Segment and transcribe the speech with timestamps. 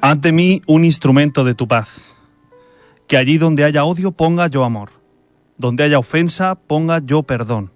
[0.00, 2.14] Haz de mí un instrumento de tu paz.
[3.08, 4.90] Que allí donde haya odio ponga yo amor.
[5.56, 7.72] Donde haya ofensa ponga yo perdón.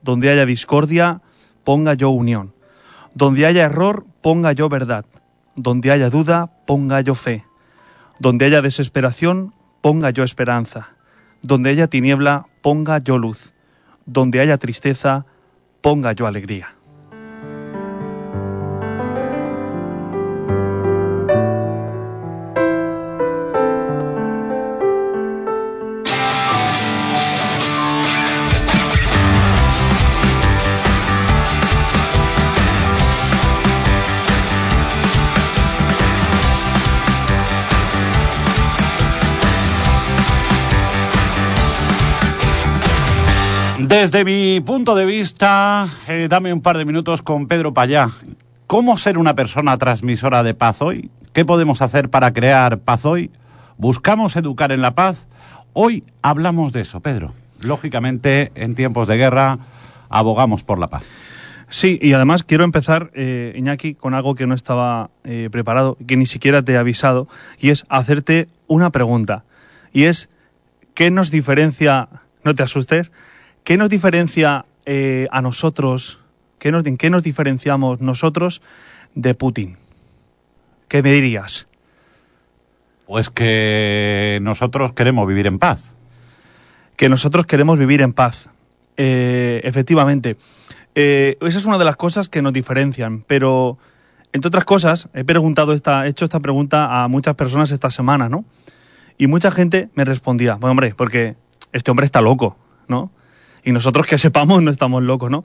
[0.00, 1.20] Donde haya discordia
[1.64, 2.54] ponga yo unión.
[3.14, 5.04] Donde haya error ponga yo verdad.
[5.54, 7.44] Donde haya duda ponga yo fe.
[8.18, 9.52] Donde haya desesperación
[9.82, 10.96] ponga yo esperanza.
[11.42, 13.52] Donde haya tiniebla ponga yo luz.
[14.06, 15.26] Donde haya tristeza
[15.82, 16.75] ponga yo alegría.
[44.06, 48.10] Desde mi punto de vista, eh, dame un par de minutos con Pedro Payá.
[48.68, 51.10] ¿Cómo ser una persona transmisora de paz hoy?
[51.32, 53.32] ¿Qué podemos hacer para crear paz hoy?
[53.78, 55.26] ¿Buscamos educar en la paz?
[55.72, 57.32] Hoy hablamos de eso, Pedro.
[57.58, 59.58] Lógicamente, en tiempos de guerra,
[60.08, 61.18] abogamos por la paz.
[61.68, 66.16] Sí, y además quiero empezar, eh, Iñaki, con algo que no estaba eh, preparado, que
[66.16, 67.26] ni siquiera te he avisado,
[67.58, 69.42] y es hacerte una pregunta.
[69.92, 70.28] Y es,
[70.94, 72.08] ¿qué nos diferencia,
[72.44, 73.10] no te asustes,
[73.66, 76.20] ¿Qué nos diferencia eh, a nosotros,
[76.60, 78.62] qué nos, en qué nos diferenciamos nosotros
[79.16, 79.76] de Putin?
[80.86, 81.66] ¿Qué me dirías?
[83.08, 85.96] Pues que nosotros queremos vivir en paz.
[86.94, 88.50] Que nosotros queremos vivir en paz.
[88.96, 90.36] Eh, efectivamente.
[90.94, 93.78] Eh, esa es una de las cosas que nos diferencian, pero
[94.32, 98.28] entre otras cosas, he preguntado esta, he hecho esta pregunta a muchas personas esta semana,
[98.28, 98.44] ¿no?
[99.18, 101.34] Y mucha gente me respondía, bueno, hombre, porque
[101.72, 102.56] este hombre está loco,
[102.86, 103.10] ¿no?
[103.66, 105.44] Y nosotros que sepamos no estamos locos, ¿no?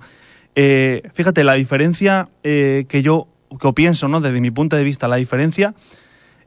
[0.55, 3.27] Eh, fíjate, la diferencia eh, que yo
[3.59, 4.21] que pienso, ¿no?
[4.21, 5.73] Desde mi punto de vista, la diferencia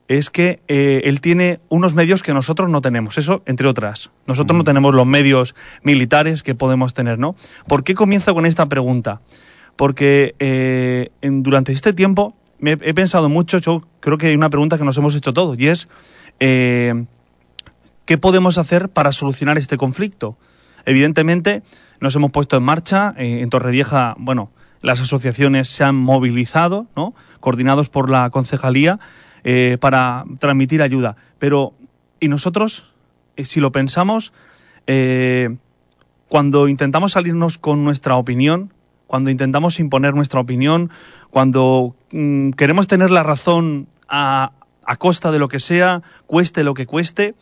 [0.07, 4.13] es que eh, él tiene unos medios que nosotros no tenemos, eso entre otras.
[4.27, 7.35] Nosotros no tenemos los medios militares que podemos tener, ¿no?
[7.67, 9.21] ¿Por qué comienzo con esta pregunta?
[9.75, 14.85] Porque durante este tiempo me he pensado mucho, yo creo que hay una pregunta que
[14.85, 15.89] nos hemos hecho todos, y es,
[16.39, 17.07] ¿qué
[18.21, 20.39] podemos hacer para solucionar este conflicto?
[20.87, 21.63] Evidentemente,
[22.01, 23.15] nos hemos puesto en marcha.
[23.17, 24.51] Eh, en Torrevieja, bueno,
[24.83, 27.15] las asociaciones se han movilizado, ¿no?
[27.41, 28.99] coordinados por la concejalía,
[29.43, 31.17] eh, para transmitir ayuda.
[31.39, 31.75] Pero,
[32.21, 32.93] ¿y nosotros,
[33.37, 34.33] eh, si lo pensamos,
[36.29, 38.75] cuando intentamos salirnos con nuestra opinión,
[39.07, 40.91] cuando intentamos imponer nuestra opinión,
[41.31, 44.53] cuando mm, queremos tener la razón a,
[44.85, 47.35] a costa de lo que sea, cueste lo que cueste,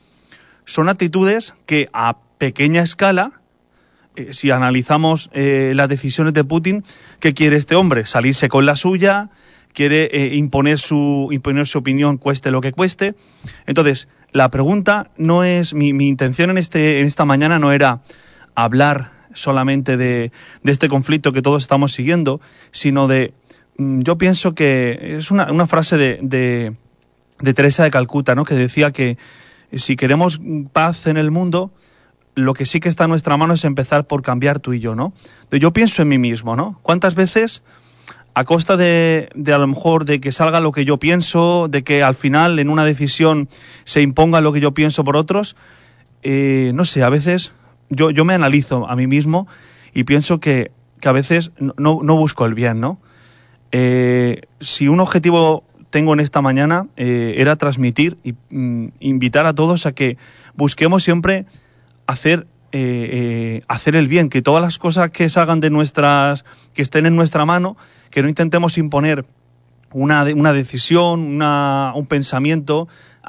[0.65, 3.41] son actitudes que a pequeña escala,
[4.17, 6.83] eh, si analizamos eh, las decisiones de Putin,
[7.21, 8.05] ¿qué quiere este hombre?
[8.05, 9.31] Salirse con la suya,
[9.73, 13.15] quiere eh, imponer, su, imponer su opinión cueste lo que cueste.
[13.65, 18.01] Entonces, la pregunta no es, mi, mi intención en, este, en esta mañana no era
[18.57, 20.33] hablar solamente de,
[20.65, 22.41] de este conflicto que todos estamos siguiendo,
[22.73, 23.35] sino de,
[23.79, 26.75] mm, yo pienso que es una, una frase de, de,
[27.39, 28.45] de Teresa de Calcuta, ¿no?
[28.45, 29.17] que decía que
[29.73, 30.41] si queremos
[30.73, 31.71] paz en el mundo,
[32.35, 34.95] lo que sí que está en nuestra mano es empezar por cambiar tú y yo,
[34.95, 35.13] ¿no?
[35.51, 36.79] Yo pienso en mí mismo, ¿no?
[36.83, 37.63] ¿Cuántas veces,
[38.35, 41.85] a costa de, de, a lo mejor de que salga lo que yo pienso, de
[41.85, 43.49] que al final en una decisión
[43.85, 45.57] se imponga lo que yo pienso por otros,
[46.23, 47.53] eh, no sé, a veces
[47.91, 49.47] yo, yo me analizo a mí mismo
[49.93, 50.71] y pienso que,
[51.01, 52.99] que a veces no, no, busco el bien, ¿no?
[53.73, 59.55] Eh, si un objetivo tengo en esta mañana eh, era transmitir y mm, invitar a
[59.55, 60.17] todos a que
[60.55, 61.47] busquemos siempre
[62.07, 66.83] hacer, eh, eh, hacer el bien, que todas las cosas que salgan de nuestras, que
[66.83, 67.77] estén en nuestra mano,
[68.11, 69.25] que no intentemos imponer
[69.93, 72.89] una, una decisión, una, un pensamiento,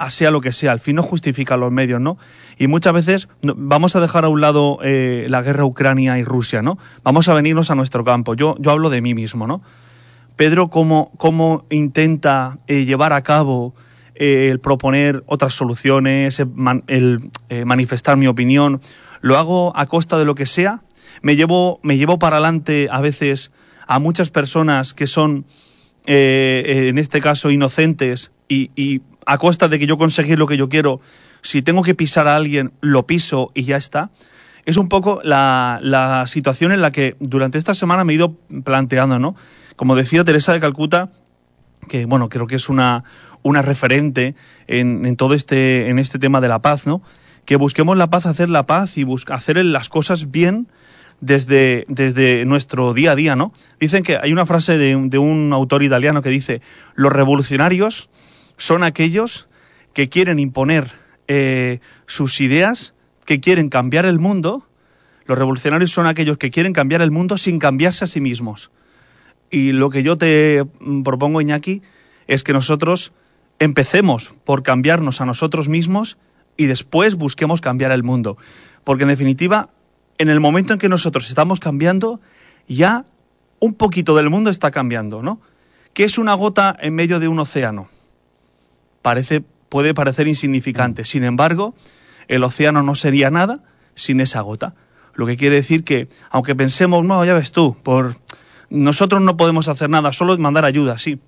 [0.09, 0.72] sea lo que sea.
[0.72, 2.17] Al fin no justifica los medios, ¿no?
[2.57, 6.61] Y muchas veces vamos a dejar a un lado eh, la guerra Ucrania y Rusia,
[6.61, 6.78] ¿no?
[7.03, 8.34] Vamos a venirnos a nuestro campo.
[8.34, 9.61] Yo, yo hablo de mí mismo, ¿no?
[10.35, 13.76] Pedro, ¿cómo, cómo intenta llevar a cabo
[14.16, 18.82] el proponer otras soluciones, el, eh, manifestar mi opinión,
[19.22, 20.82] lo hago a costa de lo que sea.
[21.22, 23.52] Me llevo, me llevo para adelante a veces
[23.88, 25.46] a muchas personas que son,
[26.06, 30.68] eh, en este caso, inocentes y, a costa de que yo conseguir lo que yo
[30.68, 31.00] quiero,
[31.42, 34.12] si tengo que pisar a alguien, lo piso y ya está.
[34.66, 38.36] Es un poco la, la situación en la que durante esta semana me he ido
[38.66, 39.36] planteando, ¿no?
[39.78, 41.12] Como decía Teresa de Calcuta,
[41.88, 43.06] que bueno, creo que es una,
[43.43, 44.35] una referente
[44.67, 47.01] en, en, todo este, en este tema de la paz, ¿no?
[47.45, 50.67] Que busquemos la paz, hacer la paz y hacer las cosas bien
[51.23, 53.53] desde, desde nuestro día a día, ¿no?
[53.79, 56.61] Dicen que hay una frase de, un autor italiano que dice,
[56.95, 58.09] los revolucionarios
[58.57, 59.47] son aquellos
[59.93, 60.91] que quieren imponer
[61.29, 62.93] eh, sus ideas,
[63.25, 64.67] que quieren cambiar el mundo.
[65.25, 68.69] Los revolucionarios son aquellos que quieren cambiar el mundo sin cambiarse a sí mismos.
[69.49, 71.84] Y lo que yo te mm, propongo, Iñaki,
[72.28, 73.13] es que nosotros
[73.59, 76.17] empecemos por cambiarnos a nosotros mismos
[76.58, 78.38] y después busquemos cambiar el mundo.
[78.84, 79.70] Porque en definitiva,
[80.17, 82.20] en el momento en que nosotros estamos cambiando,
[82.67, 83.05] ya
[83.59, 85.40] un poquito del mundo está cambiando, ¿no?
[85.94, 87.88] ¿Qué es una gota en medio de un océano?
[89.02, 91.05] Parece, puede parecer insignificante.
[91.05, 91.76] Sin embargo,
[92.28, 93.64] el océano no sería nada
[93.96, 94.76] sin esa gota.
[95.14, 98.17] Lo que quiere decir que, aunque pensemos, no, ya ves tú, por
[98.70, 101.20] nosotros no podemos hacer nada, solo mandar ayuda, sí.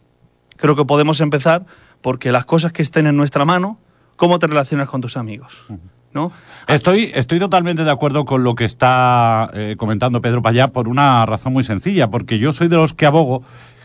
[0.57, 1.65] Creo que podemos empezar
[2.05, 3.79] porque las cosas que estén en nuestra mano,
[4.15, 5.65] cómo te relacionas con tus amigos.
[6.13, 6.31] ¿No?
[6.67, 11.25] Estoy, estoy totalmente de acuerdo con lo que está eh, comentando Pedro Payá por una
[11.25, 13.41] razón muy sencilla, porque yo soy de los que abogo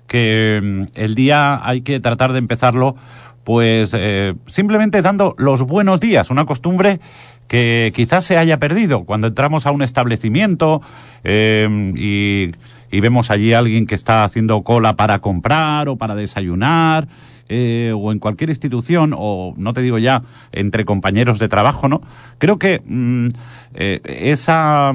[0.07, 2.95] que mm, el día hay que tratar de empezarlo
[3.43, 7.01] pues eh, simplemente dando los buenos días, una costumbre
[7.49, 10.83] que quizás se haya perdido cuando entramos a un establecimiento
[11.25, 11.67] eh,
[11.97, 12.51] y,
[12.95, 17.09] y, vemos allí a alguien que está haciendo cola para comprar o para desayunar
[17.51, 22.01] eh, o en cualquier institución, o no te digo ya, entre compañeros de trabajo, ¿no?
[22.39, 23.29] Creo que mm,
[23.75, 24.95] eh, esa,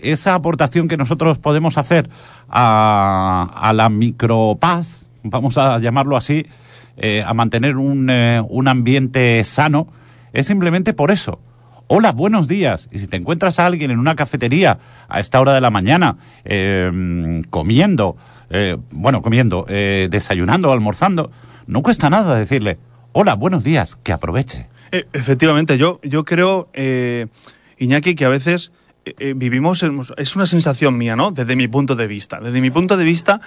[0.00, 2.08] esa aportación que nosotros podemos hacer
[2.48, 6.46] a, a la micropaz, vamos a llamarlo así,
[6.96, 9.88] eh, a mantener un, eh, un ambiente sano,
[10.32, 11.40] es simplemente por eso.
[11.88, 12.88] Hola, buenos días.
[12.92, 14.78] Y si te encuentras a alguien en una cafetería
[15.08, 18.16] a esta hora de la mañana, eh, comiendo,
[18.50, 21.30] eh, bueno, comiendo, eh, desayunando, almorzando,
[21.66, 22.78] no cuesta nada decirle,
[23.12, 24.68] hola, buenos días, que aproveche.
[24.92, 27.26] Eh, efectivamente, yo, yo creo, eh,
[27.78, 28.72] Iñaki, que a veces
[29.36, 29.82] vivimos,
[30.18, 31.30] es una sensación mía, ¿no?
[31.30, 32.40] Desde mi punto de vista.
[32.40, 33.40] Desde mi punto de vista,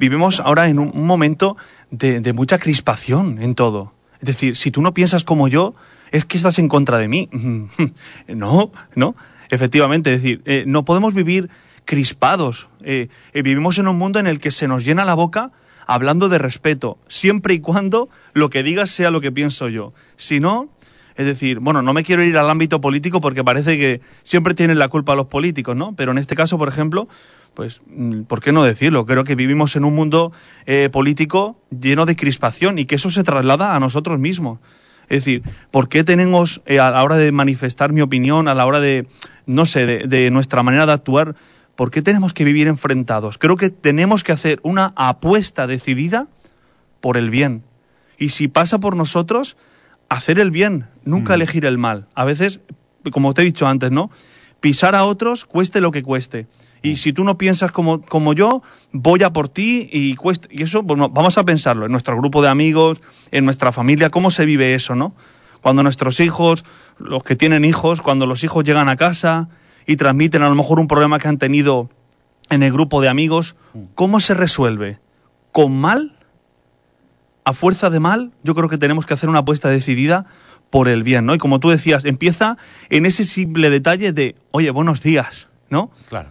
[0.00, 1.56] vivimos ahora en un, momento
[1.92, 3.92] de, mucha crispación en todo.
[4.18, 5.76] Es decir, si tú no piensas como yo,
[6.10, 7.28] es que estás en contra de mí.
[8.26, 9.14] No, no.
[9.48, 11.50] Efectivamente, es decir, no podemos vivir
[11.86, 12.68] crispados.
[12.82, 15.52] Eh, eh, vivimos en un mundo en el que se nos llena la boca
[15.86, 19.94] hablando de respeto, siempre y cuando lo que digas sea lo que pienso yo.
[20.16, 20.68] Si no,
[21.14, 24.78] es decir, bueno, no me quiero ir al ámbito político porque parece que siempre tienen
[24.78, 25.94] la culpa los políticos, ¿no?
[25.96, 27.08] Pero en este caso, por ejemplo,
[27.54, 27.80] pues,
[28.26, 29.06] ¿por qué no decirlo?
[29.06, 30.32] Creo que vivimos en un mundo
[30.66, 34.58] eh, político lleno de crispación y que eso se traslada a nosotros mismos.
[35.08, 38.66] Es decir, ¿por qué tenemos eh, a la hora de manifestar mi opinión, a la
[38.66, 39.06] hora de,
[39.46, 41.36] no sé, de, de nuestra manera de actuar,
[41.76, 43.38] ¿por qué tenemos que vivir enfrentados?
[43.38, 46.26] Creo que tenemos que hacer una apuesta decidida
[47.00, 47.62] por el bien.
[48.18, 49.56] Y si pasa por nosotros,
[50.08, 51.36] hacer el bien, nunca Mm.
[51.36, 52.06] elegir el mal.
[52.14, 52.60] A veces,
[53.12, 54.10] como te he dicho antes, ¿no?
[54.60, 56.46] Pisar a otros, cueste lo que cueste.
[56.82, 58.62] Y si tú no piensas como, como yo,
[58.92, 60.48] voy a por ti y cueste.
[60.50, 63.00] Y eso, bueno, vamos a pensarlo en nuestro grupo de amigos,
[63.32, 65.14] en nuestra familia, cómo se vive eso, ¿no?
[65.62, 66.64] Cuando nuestros hijos,
[66.98, 69.48] los que tienen hijos, cuando los hijos llegan a casa
[69.86, 71.88] y transmiten a lo mejor un problema que han tenido
[72.50, 73.56] en el grupo de amigos,
[73.94, 74.98] ¿cómo se resuelve?
[75.52, 76.16] ¿Con mal?
[77.44, 78.32] ¿A fuerza de mal?
[78.42, 80.26] Yo creo que tenemos que hacer una apuesta decidida
[80.70, 81.34] por el bien, ¿no?
[81.34, 82.58] Y como tú decías, empieza
[82.90, 85.90] en ese simple detalle de, oye, buenos días, ¿no?
[86.08, 86.30] Claro.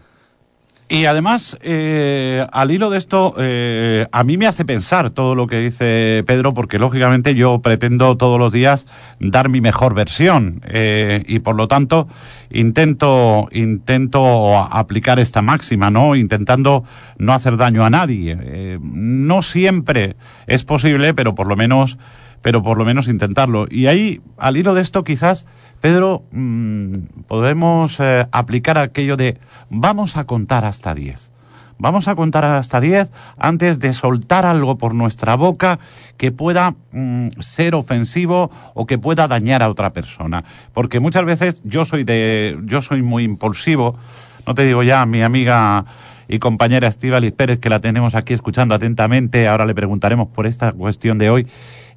[0.87, 5.47] Y además, eh, al hilo de esto, eh, a mí me hace pensar todo lo
[5.47, 8.85] que dice Pedro, porque lógicamente yo pretendo todos los días
[9.19, 12.07] dar mi mejor versión eh, y por lo tanto
[12.51, 16.83] intento intento aplicar esta máxima, no, intentando
[17.17, 18.37] no hacer daño a nadie.
[18.39, 20.15] Eh, no siempre
[20.45, 21.97] es posible, pero por lo menos
[22.45, 23.65] pero por lo menos intentarlo.
[23.71, 25.47] Y ahí, al hilo de esto, quizás,
[25.81, 26.97] Pedro, mmm,
[27.27, 29.39] podemos eh, aplicar aquello de
[29.71, 31.31] vamos a contar hasta 10.
[31.79, 35.79] Vamos a contar hasta 10 antes de soltar algo por nuestra boca
[36.17, 40.45] que pueda mmm, ser ofensivo o que pueda dañar a otra persona.
[40.71, 43.97] Porque muchas veces yo soy de, yo soy muy impulsivo.
[44.45, 45.85] No te digo ya, mi amiga
[46.27, 49.47] y compañera Estíbaliz Pérez, que la tenemos aquí escuchando atentamente.
[49.47, 51.47] Ahora le preguntaremos por esta cuestión de hoy.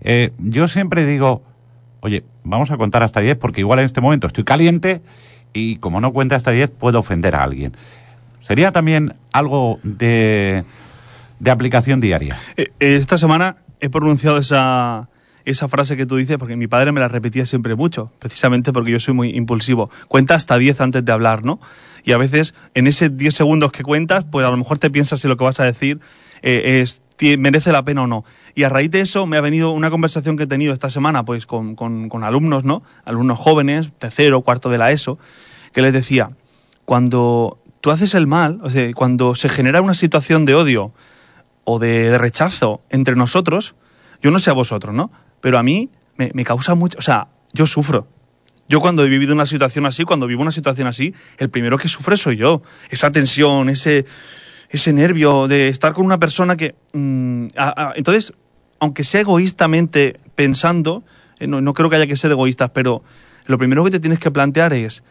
[0.00, 1.42] Eh, yo siempre digo,
[2.00, 5.02] oye, vamos a contar hasta 10 porque igual en este momento estoy caliente
[5.52, 7.76] y como no cuente hasta 10 puedo ofender a alguien.
[8.40, 10.64] Sería también algo de,
[11.40, 12.36] de aplicación diaria.
[12.56, 15.08] Eh, esta semana he pronunciado esa,
[15.44, 18.92] esa frase que tú dices porque mi padre me la repetía siempre mucho, precisamente porque
[18.92, 19.90] yo soy muy impulsivo.
[20.08, 21.60] Cuenta hasta 10 antes de hablar, ¿no?
[22.04, 25.20] Y a veces en ese 10 segundos que cuentas, pues a lo mejor te piensas
[25.20, 26.00] si lo que vas a decir
[26.42, 27.00] eh, es,
[27.38, 28.24] merece la pena o no.
[28.54, 31.24] Y a raíz de eso me ha venido una conversación que he tenido esta semana
[31.24, 32.82] pues con, con, con alumnos, ¿no?
[33.04, 35.18] Alumnos jóvenes, tercero, cuarto de la ESO,
[35.72, 36.30] que les decía,
[36.84, 40.92] cuando tú haces el mal, o sea, cuando se genera una situación de odio
[41.64, 43.74] o de, rechazo entre nosotros,
[44.20, 45.12] Yo no sé a vosotros, ¿no?
[45.40, 48.08] Pero a mí me, me causa mucho, o sea, yo sufro.
[48.68, 51.88] Yo cuando he vivido una situación así, cuando vivo una situación así, el primero que
[51.88, 52.62] sufre soy yo.
[52.90, 54.04] Esa tensión, ese,
[54.70, 56.74] ese nervio de estar con una persona que...
[56.92, 57.48] mm,
[57.94, 58.34] entonces,
[58.80, 61.04] aunque sea egoístamente pensando,
[61.38, 63.02] eh, no, no creo que haya que ser egoístas, pero
[63.46, 65.02] lo primero que te tienes que plantear es,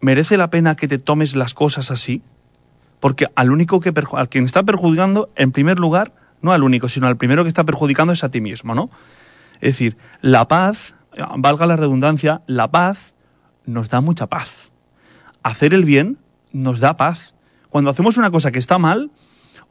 [0.00, 2.22] ¿merece la pena que te tomes las cosas así?
[3.00, 6.12] Porque al único que al quien está perjudicando, en primer lugar,
[6.42, 8.90] no al único, sino al primero que está perjudicando es a ti mismo, ¿no?
[9.60, 13.14] Es decir, la paz, eh, valga la redundancia, la paz
[13.66, 14.70] nos da mucha paz.
[15.42, 16.18] Hacer el bien
[16.52, 17.34] nos da paz.
[17.70, 19.10] Cuando hacemos una cosa que está mal,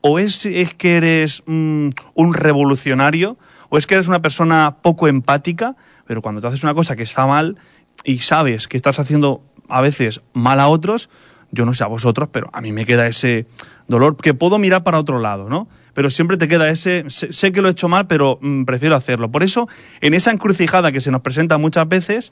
[0.01, 3.37] o es, que eres mm, un revolucionario,
[3.69, 5.75] o es que eres una persona poco empática,
[6.05, 7.57] pero cuando te haces una cosa que está mal
[8.03, 11.09] y sabes que estás haciendo a veces mal a otros,
[11.51, 13.45] yo no sé a vosotros, pero a mí me queda ese
[13.87, 15.67] dolor que puedo mirar para otro lado, ¿no?
[15.93, 19.31] Pero siempre te queda ese, sé, que lo he hecho mal, pero mm, prefiero hacerlo.
[19.31, 19.67] Por eso,
[20.01, 22.31] en esa encrucijada que se nos presenta muchas veces,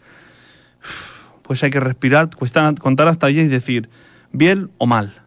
[1.41, 3.89] pues hay que respirar, cuesta- contar hasta 10 y decir,
[4.31, 5.23] bien o mal,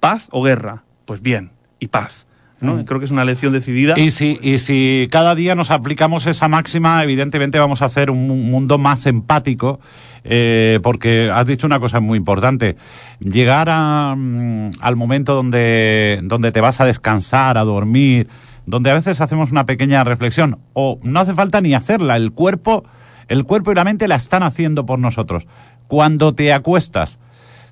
[0.00, 2.26] paz o guerra, pues bien y paz.
[2.60, 2.84] ¿no?
[2.84, 3.98] Creo que es una lección decidida.
[3.98, 8.26] Y si, y si cada día nos aplicamos esa máxima, evidentemente vamos a hacer un
[8.26, 9.80] mu- mundo más empático,
[10.24, 12.76] eh, porque has dicho una cosa muy importante.
[13.18, 18.28] Llegar a, mm, al momento donde, donde te vas a descansar, a dormir,
[18.66, 22.84] donde a veces hacemos una pequeña reflexión, o no hace falta ni hacerla, el cuerpo,
[23.28, 25.46] el cuerpo y la mente la están haciendo por nosotros.
[25.88, 27.20] Cuando te acuestas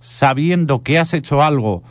[0.00, 1.82] sabiendo que has hecho algo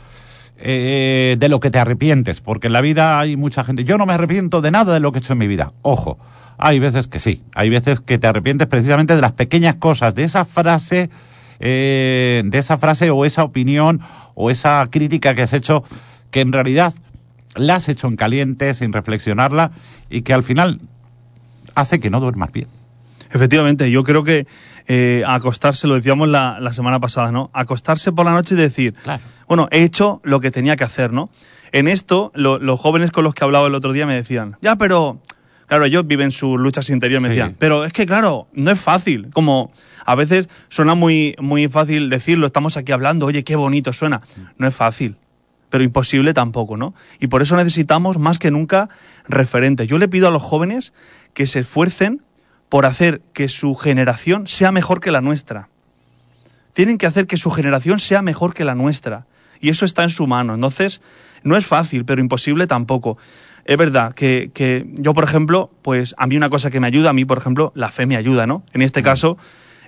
[0.60, 3.84] eh, de lo que te arrepientes, porque en la vida hay mucha gente.
[3.84, 5.72] Yo no me arrepiento de nada de lo que he hecho en mi vida.
[5.82, 6.18] Ojo,
[6.58, 10.24] hay veces que sí, hay veces que te arrepientes precisamente de las pequeñas cosas, de
[10.24, 11.10] esa frase,
[11.60, 14.00] eh, de esa frase o esa opinión
[14.34, 15.84] o esa crítica que has hecho,
[16.32, 16.92] que en realidad
[17.54, 19.70] la has hecho en caliente, sin reflexionarla,
[20.10, 20.80] y que al final
[21.74, 22.66] hace que no duermas bien.
[23.30, 24.46] Efectivamente, yo creo que
[24.88, 27.50] eh, acostarse, lo decíamos la, la semana pasada, ¿no?
[27.52, 29.22] Acostarse por la noche y decir, Claro.
[29.48, 31.30] Bueno, he hecho lo que tenía que hacer, ¿no?
[31.72, 34.76] En esto, lo- los jóvenes con los que hablaba el otro día me decían, ya,
[34.76, 35.20] pero,
[35.66, 39.28] claro, ellos viven sus luchas interiores, me decían, pero es que, claro, no es fácil,
[39.32, 39.70] como
[40.06, 44.22] a veces suena muy, muy fácil decirlo, estamos aquí hablando, oye, qué bonito suena,
[44.56, 45.16] no es fácil.
[45.70, 46.94] Pero imposible tampoco, ¿no?
[47.20, 48.88] Y por eso necesitamos más que nunca
[49.28, 49.86] referentes.
[49.86, 50.94] Yo le pido a los jóvenes
[51.34, 52.22] que se esfuercen
[52.70, 55.68] por hacer que su generación sea mejor que la nuestra.
[56.72, 59.26] Tienen que hacer que su generación sea mejor que la nuestra.
[59.60, 60.54] Y eso está en su mano.
[60.54, 61.00] Entonces,
[61.42, 63.18] no es fácil, pero imposible tampoco.
[63.64, 67.10] Es verdad que, que yo, por ejemplo, pues a mí una cosa que me ayuda,
[67.10, 68.62] a mí, por ejemplo, la fe me ayuda, ¿no?
[68.72, 69.36] En este caso,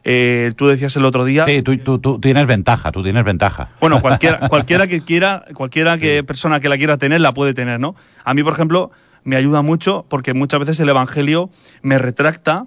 [0.05, 1.45] eh, tú decías el otro día...
[1.47, 3.71] Sí, tú, tú, tú tienes ventaja, tú tienes ventaja.
[3.81, 7.81] Bueno, cualquiera, cualquiera que quiera, cualquiera que persona que la quiera tener, la puede tener,
[7.81, 7.95] ¿no?
[8.25, 8.91] A mí, por ejemplo,
[9.25, 11.51] me ayuda mucho porque muchas veces el Evangelio
[11.83, 12.67] me retracta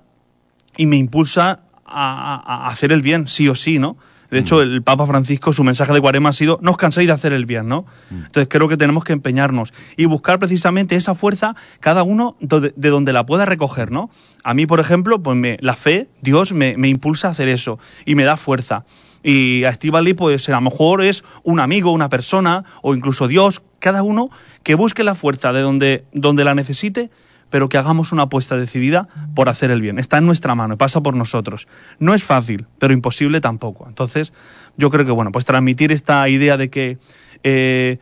[0.78, 3.98] y me impulsa a, a- a hacer el bien, sí o sí, ¿no?
[4.34, 7.14] De hecho, el Papa Francisco, su mensaje de Cuarema ha sido, no os canséis de
[7.14, 7.86] hacer el bien, ¿no?
[8.12, 13.14] Entonces creo que tenemos que empeñarnos y buscar precisamente esa fuerza, cada uno de, donde
[13.14, 14.10] la pueda recoger, ¿no?
[14.44, 17.80] A mí, por ejemplo, pues me- la fe, Dios me, me impulsa a hacer eso
[18.06, 18.86] y me da fuerza.
[19.26, 23.62] Y a Estivali, pues a lo mejor es un amigo, una persona o incluso Dios,
[23.80, 24.30] cada uno
[24.64, 27.10] que busque la fuerza de donde, donde la necesite,
[27.54, 30.00] pero que hagamos una apuesta decidida por hacer el bien.
[30.00, 31.68] Está en nuestra mano, pasa por nosotros.
[32.00, 33.86] No es fácil, pero imposible tampoco.
[33.88, 34.34] Entonces,
[34.76, 36.98] yo creo que, bueno, pues transmitir esta idea de que
[37.44, 38.00] eh,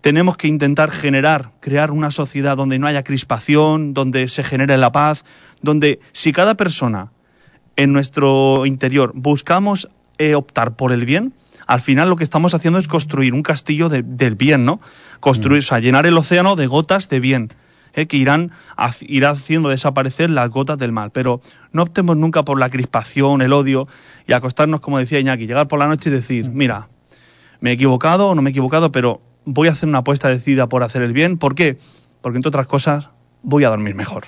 [0.00, 4.90] tenemos que intentar generar, crear una sociedad donde no haya crispación, donde se genere la
[4.90, 5.26] paz,
[5.60, 7.12] donde si cada persona
[7.76, 11.34] en nuestro interior buscamos eh, optar por el bien,
[11.66, 14.80] al final lo que estamos haciendo es construir un castillo de- del bien, ¿no?
[15.20, 17.48] Construir, o sea, llenar el océano de gotas de bien,
[17.98, 18.06] ¿eh?
[18.06, 18.52] que irán,
[19.00, 21.10] irá haciendo desaparecer las gotas del mal.
[21.10, 21.40] Pero
[21.72, 23.88] no optemos nunca por la crispación, el odio
[24.26, 26.88] y acostarnos, como decía Iñaki, llegar por la noche y decir, mira,
[27.60, 30.68] me he equivocado o no me he equivocado, pero voy a hacer una apuesta decidida
[30.68, 31.38] por hacer el bien.
[31.38, 31.78] ¿Por qué?
[32.20, 33.10] Porque entre otras cosas
[33.42, 34.24] voy a dormir mejor.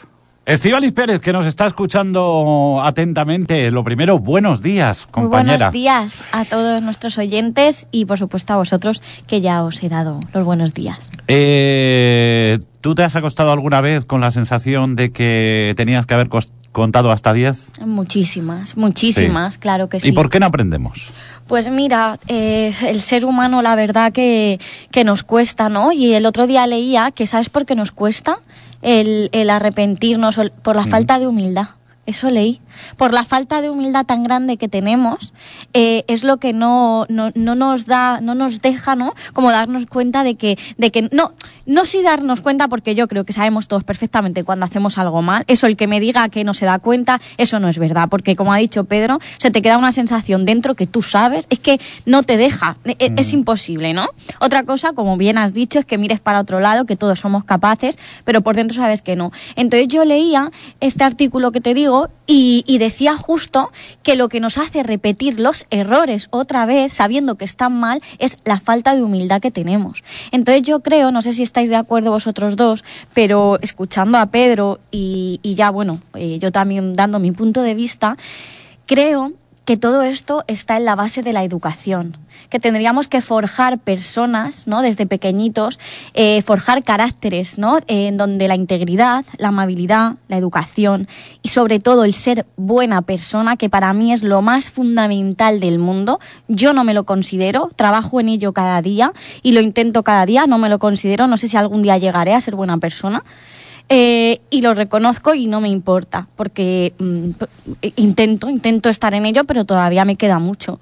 [0.51, 3.71] Estivalis Pérez, que nos está escuchando atentamente.
[3.71, 5.57] Lo primero, buenos días, Muy compañera.
[5.59, 9.89] buenos días a todos nuestros oyentes y por supuesto a vosotros que ya os he
[9.89, 11.13] dado los buenos días.
[11.29, 16.29] Eh, ¿Tú te has acostado alguna vez con la sensación de que tenías que haber
[16.73, 17.83] contado hasta 10?
[17.87, 20.09] Muchísimas, muchísimas, claro que sí.
[20.09, 21.13] ¿Y por qué no aprendemos?
[21.47, 24.59] Pues mira, eh, el ser humano la verdad que,
[24.91, 25.93] que nos cuesta, ¿no?
[25.93, 28.39] Y el otro día leía que ¿sabes por qué nos cuesta?
[28.83, 31.69] El, el arrepentirnos por la falta de humildad.
[32.07, 32.61] Eso leí.
[32.97, 35.33] Por la falta de humildad tan grande que tenemos,
[35.75, 39.15] eh, es lo que no, no, no, nos da, no nos deja, ¿no?
[39.33, 41.33] Como darnos cuenta de que, de que no,
[41.67, 45.45] no sí darnos cuenta, porque yo creo que sabemos todos perfectamente cuando hacemos algo mal.
[45.47, 48.37] Eso, el que me diga que no se da cuenta, eso no es verdad, porque
[48.37, 51.81] como ha dicho Pedro, se te queda una sensación dentro que tú sabes, es que
[52.07, 53.39] no te deja, e- e- es, Mm.
[53.39, 54.07] imposible, ¿no?
[54.41, 57.45] Otra cosa, como bien has dicho, es que mires para otro lado, que todos somos
[57.45, 59.31] capaces, pero por dentro sabes que no.
[59.57, 63.73] Entonces yo leía este artículo que te digo y, y decía justo
[64.05, 68.39] que lo que nos hace repetir los errores otra vez, sabiendo que están mal, es
[68.45, 70.05] la falta de humildad que tenemos.
[70.31, 74.79] Entonces yo creo, no sé si estáis de acuerdo vosotros dos, pero escuchando a Pedro
[74.93, 78.17] y, ya, bueno, eh, yo también dando mi punto de vista,
[78.87, 79.33] creo
[79.71, 82.17] que todo esto está en la base de la educación,
[82.49, 84.83] que tendríamos que forjar personas, ¿no?
[84.83, 85.79] Desde pequeñitos,
[86.13, 87.79] eh, forjar caracteres, ¿no?
[87.87, 91.07] En donde la integridad, la amabilidad, la educación
[91.41, 95.79] y sobre todo el ser buena persona, que para mí es lo más fundamental del
[95.79, 96.19] mundo.
[96.49, 99.13] Yo no me lo considero, trabajo en ello cada día
[99.45, 102.35] y lo intento cada día, no me lo considero, no sé si algún día llegaré
[102.35, 103.23] a ser buena persona.
[103.93, 107.31] Eh, y lo reconozco y no me importa, porque mm,
[107.97, 110.79] intento, intento estar en ello, pero todavía me queda mucho.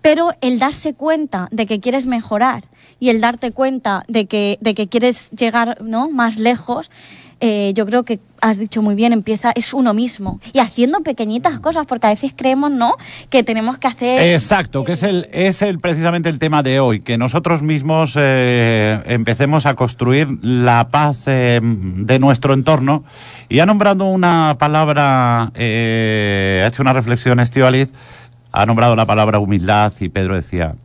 [0.00, 2.62] Pero el darse cuenta de que quieres mejorar
[3.00, 6.08] y el darte cuenta de que, de que quieres llegar ¿no?
[6.08, 6.88] más lejos,
[7.44, 10.40] eh, yo creo que has dicho muy bien, empieza, es uno mismo.
[10.52, 12.96] Y haciendo pequeñitas cosas, porque a veces creemos, ¿no?,
[13.30, 14.32] que tenemos que hacer...
[14.32, 19.02] Exacto, que es el, es el precisamente el tema de hoy, que nosotros mismos eh,
[19.06, 23.02] empecemos a construir la paz eh, de nuestro entorno.
[23.48, 27.92] Y ha nombrado una palabra, eh, ha hecho una reflexión Estivaliz,
[28.52, 30.76] ha nombrado la palabra humildad y Pedro decía,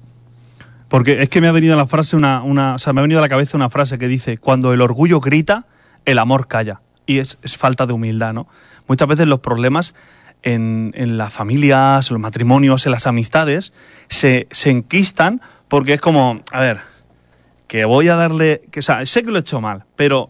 [0.89, 3.03] Porque es que me ha venido a la frase una, una, o sea, me ha
[3.03, 5.67] venido a la cabeza una frase que dice, cuando el orgullo grita,
[6.07, 6.81] el amor calla.
[7.05, 8.47] Y es, es falta de humildad, ¿no?
[8.87, 9.93] Muchas veces los problemas
[10.41, 13.71] en, en las familias, en los matrimonios, en las amistades,
[14.09, 16.79] se, se enquistan porque es como, a ver,
[17.67, 20.29] que voy a darle, que, o sea, sé que lo he hecho mal, pero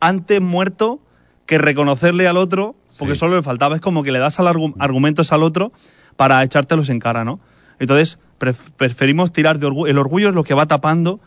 [0.00, 1.00] antes muerto
[1.46, 3.20] que reconocerle al otro, porque Sí.
[3.20, 5.72] solo le faltaba, es como que le das al argu- argumentos al otro
[6.16, 7.40] para echártelos en cara, ¿no?
[7.78, 11.20] Entonces, pref- preferimos tirar de orgullo, el orgullo es lo que va tapando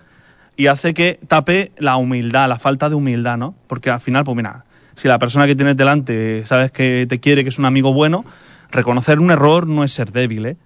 [0.58, 3.56] y hace que tape la humildad, la falta de humildad, ¿no?
[3.68, 7.44] Porque al final, pues mira, si la persona que tienes delante sabes que te quiere,
[7.44, 8.26] que es un amigo bueno,
[8.70, 10.58] reconocer un error no es ser débil, ¿eh?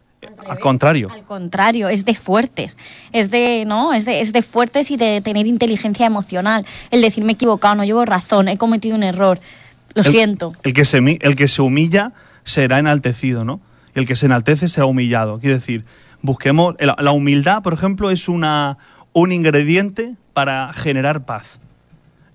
[0.49, 1.09] Al contrario.
[1.11, 2.77] Al contrario, es de fuertes.
[3.11, 3.93] Es de, ¿no?
[3.93, 6.65] Es de, es de fuertes y de tener inteligencia emocional.
[6.89, 9.39] El decir me he equivocado, no llevo razón, he cometido un error.
[9.93, 10.49] Lo El- siento.
[10.63, 13.61] El que, se, el que se humilla será enaltecido, ¿no?
[13.95, 15.39] Y el que se enaltece será humillado.
[15.39, 15.85] Quiere decir,
[16.21, 16.75] busquemos.
[16.79, 18.77] La, la humildad, por ejemplo, es una,
[19.15, 21.61] un ingrediente para generar paz.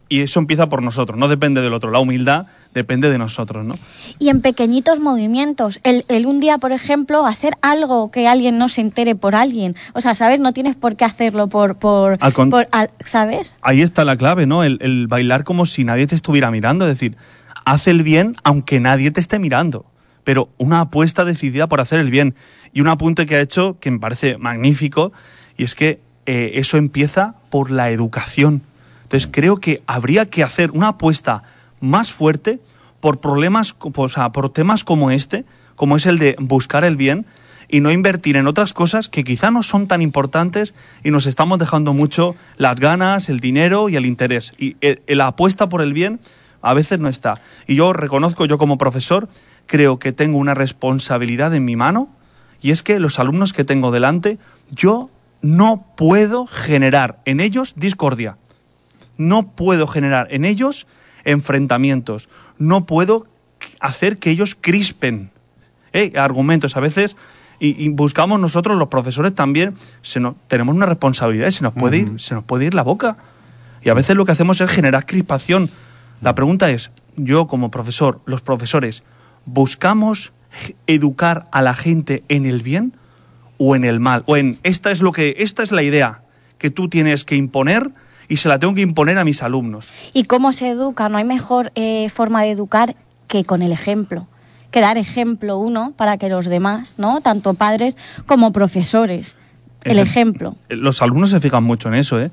[0.08, 1.90] Y eso empieza por nosotros, no depende del otro.
[1.92, 3.74] La humildad depende de nosotros, ¿no?
[4.18, 5.78] Y en pequeñitos movimientos.
[5.84, 9.76] El, el un día, por ejemplo, hacer algo que alguien no se entere por alguien.
[9.92, 10.40] O sea, ¿sabes?
[10.40, 11.76] No tienes por qué hacerlo por...
[11.76, 13.54] por, Al con- por- al- ¿Sabes?
[13.62, 14.64] Ahí está la clave, ¿no?
[14.64, 16.86] El, el bailar como si nadie te estuviera mirando.
[16.88, 17.16] Es decir,
[17.64, 19.84] haz el bien aunque nadie te esté mirando.
[20.24, 22.34] Pero una apuesta decidida por hacer el bien.
[22.72, 25.12] Y un apunte que ha hecho que me parece magnífico,
[25.56, 26.00] y es que
[26.32, 28.62] eh, eso empieza por la educación.
[29.02, 31.42] Entonces creo que habría que hacer una apuesta
[31.80, 32.60] más fuerte
[33.00, 36.96] por problemas, co- o sea, por temas como este, como es el de buscar el
[36.96, 37.26] bien,
[37.68, 41.58] y no invertir en otras cosas que quizá no son tan importantes y nos estamos
[41.58, 44.52] dejando mucho las ganas, el dinero y el interés.
[44.58, 46.20] Y el- la apuesta por el bien
[46.62, 47.34] a veces no está.
[47.66, 49.28] Y yo reconozco, yo como profesor,
[49.66, 52.08] creo que tengo una responsabilidad en mi mano
[52.62, 54.38] y es que los alumnos que tengo delante,
[54.70, 55.10] yo
[55.42, 58.36] no puedo generar en ellos discordia.
[59.16, 60.86] No puedo generar en ellos
[61.24, 62.28] enfrentamientos.
[62.58, 63.26] No puedo
[63.80, 65.30] hacer que ellos crispen
[65.92, 66.76] eh, argumentos.
[66.76, 67.16] A veces,
[67.58, 71.74] y, y buscamos nosotros, los profesores también, se nos- tenemos una responsabilidad y se nos,
[71.74, 73.16] puede ir, se nos puede ir la boca.
[73.82, 75.70] Y a veces lo que hacemos es generar crispación.
[76.22, 79.02] La pregunta es, yo como profesor, los profesores,
[79.46, 80.32] ¿buscamos
[80.86, 82.94] educar a la gente en el bien
[83.62, 84.22] o en el mal?
[84.26, 86.22] O en, esta es, lo que, esta es la idea
[86.56, 87.90] que tú tienes que imponer
[88.26, 89.90] y se la tengo que imponer a mis alumnos.
[90.14, 91.08] ¿Y cómo se educa?
[91.10, 92.96] No hay mejor eh, forma de educar
[93.28, 94.26] que con el ejemplo.
[94.70, 97.20] Que dar ejemplo uno para que los demás, ¿no?
[97.20, 97.96] Tanto padres
[98.26, 99.36] como profesores.
[99.82, 100.56] El Ejem- ejemplo.
[100.68, 102.30] Los alumnos se fijan mucho en eso, ¿eh?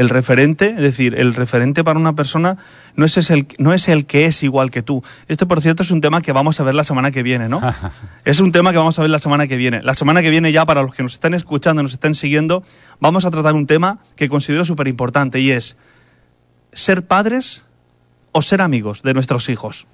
[0.00, 2.56] El referente, es decir, el referente para una persona
[2.96, 5.04] no es, el, no es el que es igual que tú.
[5.28, 7.60] Este, por cierto, es un tema que vamos a ver la semana que viene, ¿no?
[8.24, 9.82] es un tema que vamos a ver la semana que viene.
[9.82, 12.62] La semana que viene ya, para los que nos estén escuchando, nos estén siguiendo,
[12.98, 15.76] vamos a tratar un tema que considero súper importante y es
[16.72, 17.66] ser padres
[18.32, 19.86] o ser amigos de nuestros hijos.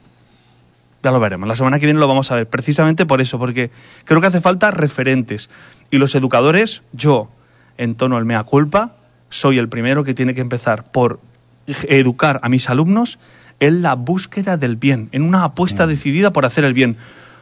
[1.02, 1.48] Ya lo veremos.
[1.48, 2.48] La semana que viene lo vamos a ver.
[2.48, 3.72] Precisamente por eso, porque
[4.04, 5.50] creo que hace falta referentes.
[5.90, 7.28] Y los educadores, yo,
[7.76, 8.92] en tono al mea culpa,
[9.30, 11.20] soy el primero que tiene que empezar por
[11.66, 13.18] educar a mis alumnos
[13.60, 16.96] en la búsqueda del bien, en una apuesta decidida por hacer el bien.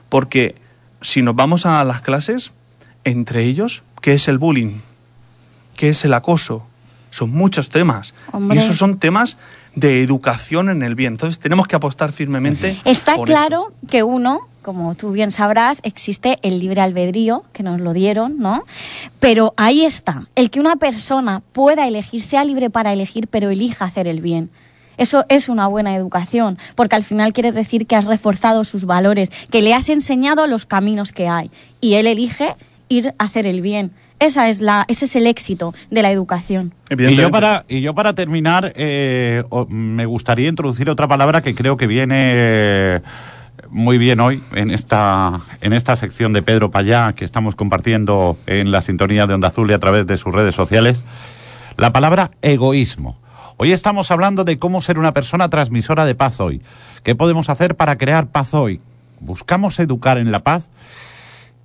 [0.09, 0.55] Porque
[1.01, 2.53] si nos vamos a las clases,
[3.05, 4.81] entre ellos, ¿qué es el bullying?
[5.77, 6.67] ¿Qué es el acoso?
[7.11, 8.15] Son muchos temas.
[8.33, 8.57] Hombre.
[8.57, 9.37] Y esos son temas
[9.75, 11.15] de educación en el bien.
[11.15, 12.81] Entonces tenemos que apostar firmemente.
[12.85, 17.81] Está por claro que uno, como tú bien sabrás, existe el libre albedrío, que nos
[17.81, 18.65] lo dieron, ¿no?
[19.21, 23.85] Pero ahí está, el que una persona pueda elegir, sea libre para elegir, pero elija
[23.85, 24.51] hacer el bien.
[24.97, 29.31] Eso es una buena educación, porque al final quiere decir que has reforzado sus valores,
[29.51, 31.51] que le has enseñado los caminos que hay,
[31.81, 32.57] y él elige
[32.89, 33.91] ir a hacer el bien.
[34.19, 36.73] Esa es la, ese es el éxito de la educación.
[36.89, 41.77] Y yo para, y yo para terminar, eh, me gustaría introducir otra palabra que creo
[41.77, 43.01] que viene eh,
[43.75, 48.71] muy bien hoy en esta, en esta sección de Pedro Payá que estamos compartiendo en
[48.71, 51.05] la sintonía de Onda Azul y a través de sus redes sociales.
[51.77, 53.19] La palabra egoísmo.
[53.57, 56.63] Hoy estamos hablando de cómo ser una persona transmisora de paz hoy.
[57.03, 58.81] ¿Qué podemos hacer para crear paz hoy?
[59.19, 60.71] ¿Buscamos educar en la paz?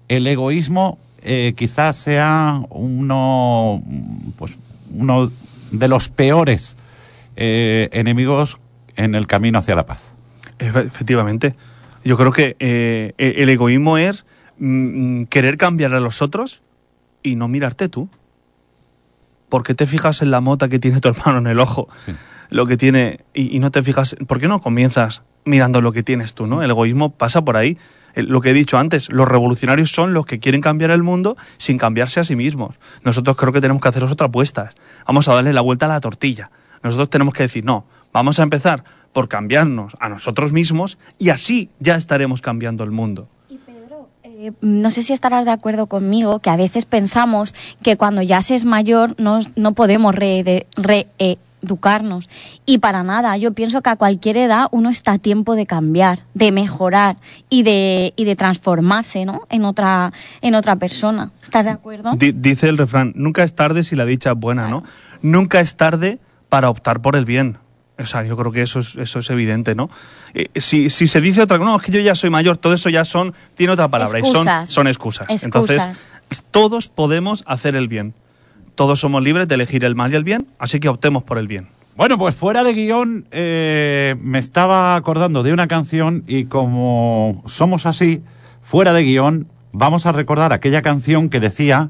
[0.08, 3.84] El egoísmo eh, quizás sea uno,
[4.36, 4.58] pues,
[4.92, 5.32] uno
[5.72, 6.76] de los peores
[7.36, 8.58] eh, enemigos
[8.96, 10.16] en el camino hacia la paz.
[10.58, 11.54] Efe- Efectivamente.
[12.04, 14.26] Yo creo que eh, e- el egoísmo es
[14.58, 16.62] mm, querer cambiar a los otros
[17.24, 18.10] y no mirarte tú.
[19.50, 22.14] Porque te fijas en la mota que tiene tu hermano en el ojo, Sí.
[22.50, 26.04] lo que tiene, y, y no te fijas, ¿por qué no comienzas mirando lo que
[26.04, 26.62] tienes tú, no?
[26.62, 27.78] El egoísmo pasa por ahí.
[28.16, 31.78] Lo que he dicho antes, los revolucionarios son los que quieren cambiar el mundo sin
[31.78, 32.76] cambiarse a sí mismos.
[33.04, 34.72] Nosotros creo que tenemos que haceros otra apuesta.
[35.06, 36.50] Vamos a darle la vuelta a la tortilla.
[36.82, 41.70] Nosotros tenemos que decir, no, vamos a empezar por cambiarnos a nosotros mismos y así
[41.80, 43.28] ya estaremos cambiando el mundo.
[44.24, 48.42] Eh, no sé si estarás de acuerdo conmigo que a veces pensamos que cuando ya
[48.42, 52.30] se es mayor no, no podemos reeducarnos.
[52.66, 56.20] y para nada, yo pienso que a cualquier edad uno está a tiempo de cambiar,
[56.34, 57.18] de mejorar
[57.50, 59.42] y de, y de transformarse ¿no?
[59.50, 61.32] en, otra, en otra persona.
[61.44, 62.14] ¿Estás de acuerdo?
[62.16, 64.84] Di- dice el refrán, nunca es tarde si la dicha es buena, ¿no?
[65.22, 67.58] Nunca es tarde para optar por el bien.
[68.00, 69.90] O sea, yo creo que eso es, eso es evidente, ¿no?
[70.34, 72.74] Eh, si, si se dice otra cosa, no, es que yo ya soy mayor, todo
[72.74, 74.70] eso ya son, tiene otra palabra, y son, Excusas.
[74.70, 75.30] son excusas.
[75.30, 75.46] Excusas.
[75.46, 76.08] Entonces,
[76.52, 78.14] todos podemos hacer el bien.
[78.76, 81.48] Todos somos libres de elegir el mal y el bien, así que optemos por el
[81.48, 81.68] bien.
[81.98, 87.86] Bueno, pues fuera de guion, eh, me estaba acordando de una canción y como somos
[87.86, 88.22] así,
[88.62, 91.90] fuera de guion, vamos a recordar aquella canción que decía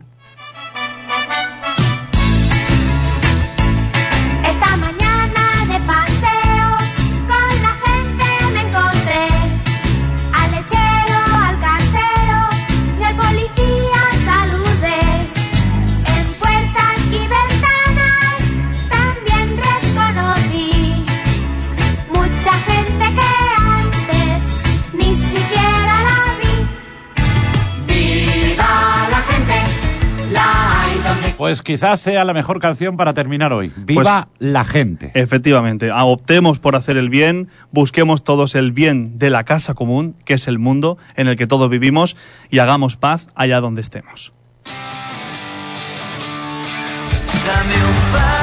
[31.40, 33.72] Pues quizás sea la mejor canción para terminar hoy.
[33.78, 35.12] ¡Viva la gente!
[35.14, 40.18] Efectivamente, ah, optemos por hacer el bien, busquemos todos el bien de la casa común,
[40.26, 42.18] que es el mundo en el que todos vivimos,
[42.50, 44.34] y hagamos paz allá donde estemos.
[47.46, 48.39] Dame un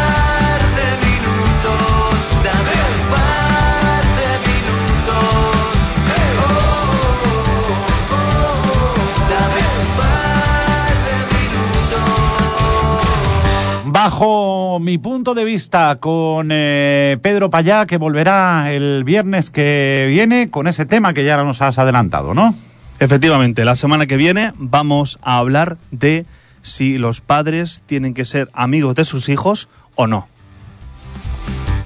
[14.07, 20.49] Bajo mi punto de vista con eh, Pedro Payá, que volverá el viernes que viene
[20.49, 22.55] con ese tema que ya nos has adelantado, ¿no?
[23.01, 26.25] Efectivamente, la semana que viene vamos a hablar de
[26.63, 30.29] si los padres tienen que ser amigos de sus hijos o no.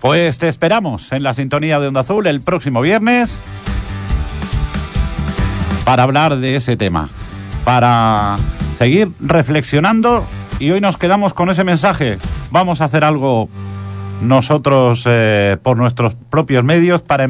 [0.03, 3.43] Pues te esperamos en la sintonía de Onda Azul el próximo viernes
[5.87, 7.09] para hablar de ese tema,
[7.65, 8.37] para
[8.77, 10.27] seguir reflexionando
[10.61, 12.19] y hoy nos quedamos con ese mensaje.
[12.53, 13.49] Vamos a hacer algo
[14.21, 17.27] nosotros eh, por nuestros propios medios para,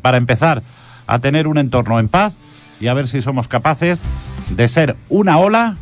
[0.00, 0.62] para empezar
[1.06, 2.40] a tener un entorno en paz
[2.80, 4.02] y a ver si somos capaces
[4.50, 5.76] de ser una ola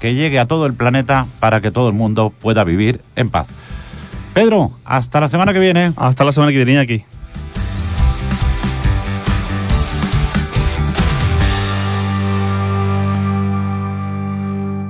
[0.00, 3.48] que llegue a todo el planeta para que todo el mundo pueda vivir en paz.
[4.34, 5.92] Pedro, hasta la semana que viene.
[5.96, 7.04] Hasta la semana que viene aquí.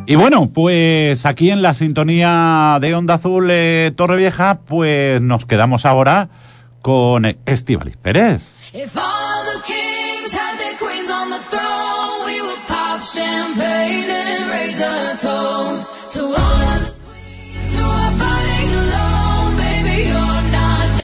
[0.06, 5.86] Y bueno, pues aquí en la sintonía de Onda Azul eh, Torrevieja, pues nos quedamos
[5.86, 6.28] ahora
[6.82, 8.70] con Estivalis Pérez.